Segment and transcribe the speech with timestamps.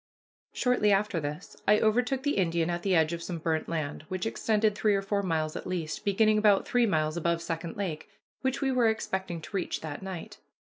[0.51, 4.25] Shortly after this I overtook the Indian at the edge of some burnt land, which
[4.25, 8.09] extended three or four miles at least, beginning about three miles above Second Lake,
[8.41, 10.39] which we were expecting to reach that night.